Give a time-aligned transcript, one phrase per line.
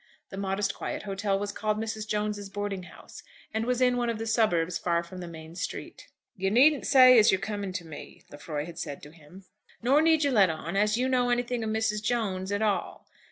[0.31, 2.07] The modest, quiet hotel was called Mrs.
[2.07, 3.21] Jones's boarding house,
[3.53, 6.07] and was in one of the suburbs far from the main street.
[6.35, 9.45] "You needn't say as you're coming to me," Lefroy had said to him;
[9.83, 12.01] "nor need you let on as you know anything of Mrs.
[12.01, 13.05] Jones at all.